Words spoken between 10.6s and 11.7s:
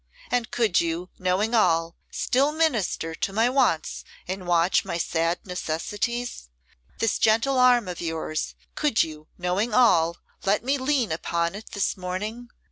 me lean upon